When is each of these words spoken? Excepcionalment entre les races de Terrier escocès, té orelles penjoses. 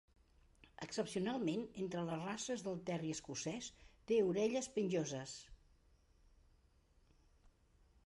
Excepcionalment 0.85 1.65
entre 1.83 2.05
les 2.07 2.23
races 2.29 2.65
de 2.69 2.73
Terrier 2.89 3.13
escocès, 3.19 3.69
té 4.13 4.21
orelles 4.33 4.73
penjoses. 4.79 5.39